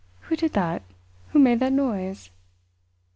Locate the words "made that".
1.37-1.73